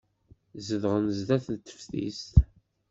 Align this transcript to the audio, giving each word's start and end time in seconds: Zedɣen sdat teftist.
Zedɣen 0.65 1.05
sdat 1.19 1.47
teftist. 1.67 2.25